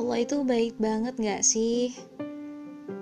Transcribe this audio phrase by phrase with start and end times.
[0.00, 1.92] Allah itu baik banget gak sih?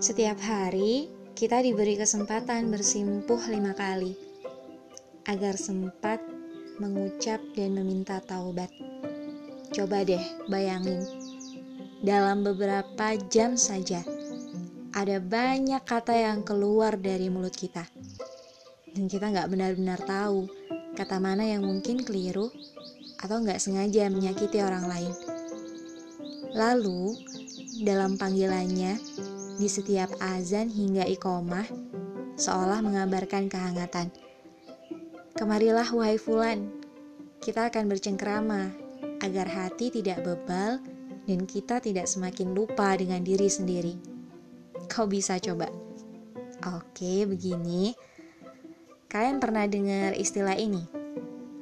[0.02, 1.06] Setiap hari
[1.38, 4.18] kita diberi kesempatan bersimpuh lima kali
[5.30, 6.18] agar sempat
[6.82, 8.74] mengucap dan meminta taubat.
[9.70, 10.18] Coba deh
[10.50, 11.06] bayangin,
[12.02, 14.02] dalam beberapa jam saja
[14.90, 17.86] ada banyak kata yang keluar dari mulut kita.
[18.90, 20.50] Dan kita nggak benar-benar tahu
[20.98, 22.50] kata mana yang mungkin keliru
[23.22, 25.27] atau nggak sengaja menyakiti orang lain.
[26.56, 27.12] Lalu,
[27.84, 28.96] dalam panggilannya,
[29.60, 31.68] di setiap azan hingga ikomah,
[32.40, 34.08] seolah mengabarkan kehangatan.
[35.36, 36.72] Kemarilah wahai fulan,
[37.44, 38.72] kita akan bercengkrama
[39.20, 40.80] agar hati tidak bebal
[41.28, 43.94] dan kita tidak semakin lupa dengan diri sendiri.
[44.88, 45.68] Kau bisa coba.
[46.64, 47.92] Oke, begini.
[49.04, 50.80] Kalian pernah dengar istilah ini?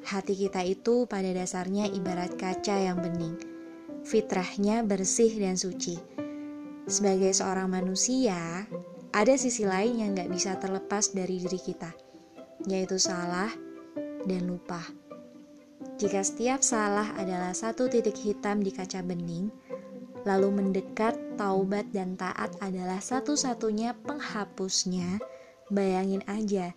[0.07, 3.56] Hati kita itu pada dasarnya ibarat kaca yang bening
[4.07, 5.99] fitrahnya bersih dan suci.
[6.87, 8.63] Sebagai seorang manusia,
[9.11, 11.91] ada sisi lain yang gak bisa terlepas dari diri kita,
[12.71, 13.51] yaitu salah
[14.23, 14.79] dan lupa.
[15.99, 19.51] Jika setiap salah adalah satu titik hitam di kaca bening,
[20.23, 25.19] lalu mendekat, taubat, dan taat adalah satu-satunya penghapusnya,
[25.67, 26.71] bayangin aja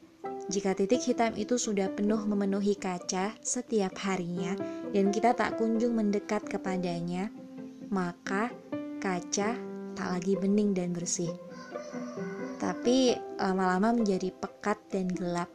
[0.49, 4.57] jika titik hitam itu sudah penuh memenuhi kaca setiap harinya
[4.89, 7.29] dan kita tak kunjung mendekat kepadanya,
[7.93, 8.49] maka
[8.97, 9.53] kaca
[9.93, 11.29] tak lagi bening dan bersih.
[12.57, 15.53] Tapi lama-lama menjadi pekat dan gelap.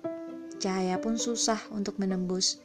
[0.63, 2.63] Cahaya pun susah untuk menembus.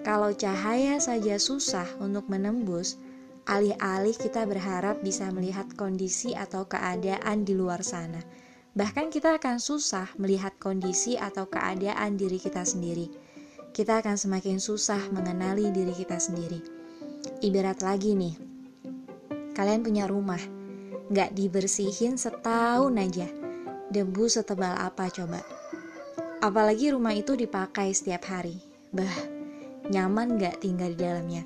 [0.00, 2.96] Kalau cahaya saja susah untuk menembus,
[3.44, 8.45] alih-alih kita berharap bisa melihat kondisi atau keadaan di luar sana
[8.76, 13.08] Bahkan kita akan susah melihat kondisi atau keadaan diri kita sendiri.
[13.72, 16.60] Kita akan semakin susah mengenali diri kita sendiri.
[17.40, 18.36] Ibarat lagi nih,
[19.56, 20.40] kalian punya rumah,
[21.08, 23.28] gak dibersihin setahun aja.
[23.88, 25.40] Debu setebal apa coba?
[26.44, 28.60] Apalagi rumah itu dipakai setiap hari.
[28.92, 29.16] Bah,
[29.88, 31.42] nyaman gak tinggal di dalamnya?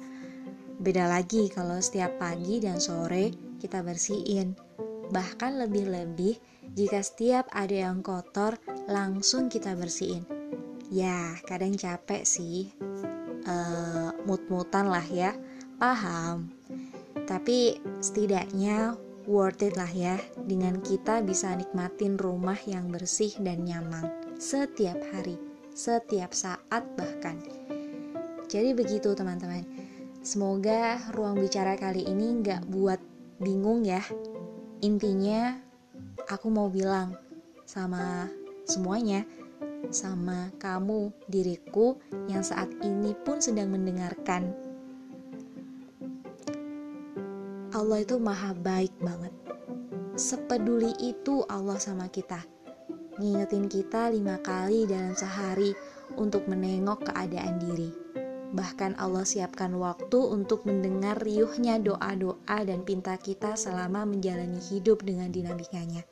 [0.82, 3.30] Beda lagi kalau setiap pagi dan sore
[3.62, 4.69] kita bersihin.
[5.10, 6.38] Bahkan lebih-lebih
[6.78, 8.54] jika setiap ada yang kotor,
[8.86, 10.22] langsung kita bersihin.
[10.90, 12.70] Ya, kadang capek sih,
[13.46, 15.34] uh, mut-mutan lah ya,
[15.78, 16.50] paham.
[17.26, 18.94] Tapi setidaknya
[19.26, 24.06] worth it lah ya, dengan kita bisa nikmatin rumah yang bersih dan nyaman
[24.40, 25.36] setiap hari,
[25.76, 27.38] setiap saat bahkan.
[28.50, 29.62] Jadi begitu teman-teman.
[30.24, 32.98] Semoga ruang bicara kali ini nggak buat
[33.38, 34.02] bingung ya.
[34.80, 35.60] Intinya
[36.32, 37.12] aku mau bilang
[37.68, 38.32] sama
[38.64, 39.28] semuanya,
[39.92, 42.00] sama kamu, diriku
[42.32, 44.48] yang saat ini pun sedang mendengarkan.
[47.76, 49.36] Allah itu maha baik banget.
[50.16, 52.40] Sepeduli itu Allah sama kita.
[53.20, 55.76] Ngingetin kita lima kali dalam sehari
[56.16, 57.92] untuk menengok keadaan diri.
[58.50, 65.30] Bahkan Allah siapkan waktu untuk mendengar riuhnya doa-doa dan pinta kita selama menjalani hidup dengan
[65.30, 66.02] dinamikanya.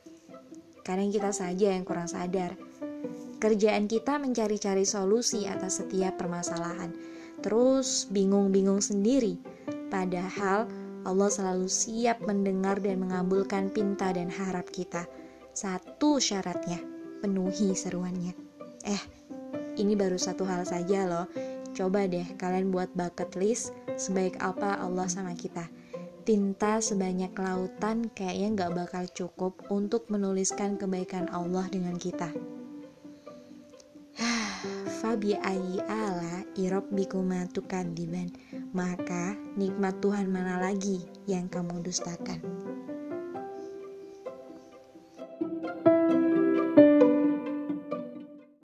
[0.87, 2.55] Kadang kita saja yang kurang sadar.
[3.39, 6.91] Kerjaan kita mencari-cari solusi atas setiap permasalahan,
[7.39, 9.39] terus bingung-bingung sendiri.
[9.87, 10.67] Padahal
[11.07, 15.07] Allah selalu siap mendengar dan mengabulkan pinta dan harap kita.
[15.55, 16.79] Satu syaratnya,
[17.23, 18.35] penuhi seruannya.
[18.83, 19.03] Eh,
[19.79, 21.25] ini baru satu hal saja loh.
[21.79, 25.71] Coba deh kalian buat bucket list sebaik apa Allah sama kita
[26.29, 32.29] tinta sebanyak lautan kayaknya nggak bakal cukup untuk menuliskan kebaikan Allah dengan kita.
[35.01, 37.49] Fabi ayi ala irob bikuma
[37.95, 38.29] diban
[38.77, 42.58] Maka nikmat Tuhan mana lagi yang kamu dustakan?